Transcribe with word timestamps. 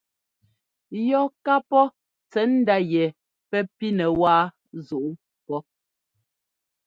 Yɔ 1.09 1.21
ká 1.45 1.55
pɔ́ 1.69 1.85
tsɛ̌ndá 2.31 2.75
yɛ 2.91 3.03
pɛ́ 3.49 3.61
pínɛ 3.77 4.05
wáa 4.19 4.43
zuꞌú 4.85 5.09
pɔ́. 5.45 5.59